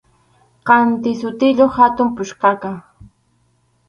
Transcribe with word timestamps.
Kʼanti 0.67 1.11
sutiyuq 1.19 1.73
hatun 1.77 2.09
puchkaqa. 2.15 2.71